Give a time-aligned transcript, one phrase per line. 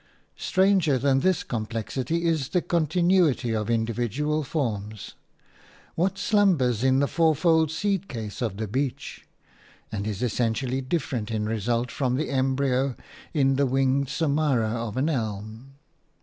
[0.39, 5.13] Stranger than this complexity is the continuity of individual forms.
[5.93, 9.27] What slumbers in the fourfold seed case of the beech,
[9.91, 12.95] and is essentially different in result from the embryo
[13.31, 15.75] in the winged samara of an elm?